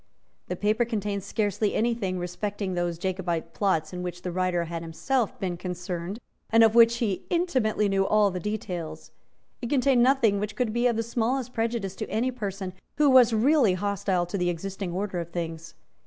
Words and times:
The 0.47 0.55
paper 0.55 0.83
contained 0.83 1.21
scarcely 1.23 1.75
any 1.75 1.93
thing 1.93 2.17
respecting 2.17 2.73
those 2.73 2.97
Jacobite 2.97 3.53
plots 3.53 3.93
in 3.93 4.01
which 4.01 4.23
the 4.23 4.31
writer 4.31 4.63
had 4.63 4.77
been 4.79 4.83
himself 4.87 5.39
concerned, 5.39 6.17
and 6.49 6.63
of 6.63 6.73
which 6.73 6.97
he 6.97 7.27
intimately 7.29 7.87
knew 7.87 8.07
all 8.07 8.31
the 8.31 8.39
details. 8.39 9.11
It 9.61 9.69
contained 9.69 10.01
nothing 10.01 10.39
which 10.39 10.55
could 10.55 10.73
be 10.73 10.87
of 10.87 10.95
the 10.95 11.03
smallest 11.03 11.53
prejudice 11.53 11.95
to 11.97 12.09
any 12.09 12.31
person 12.31 12.73
who 12.97 13.11
was 13.11 13.31
really 13.31 13.75
hostile 13.75 14.25
to 14.25 14.39
the 14.39 14.49
existing 14.49 14.91
order 14.91 15.19
of 15.19 15.29
things. 15.29 15.75